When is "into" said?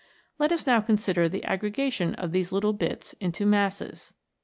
3.19-3.45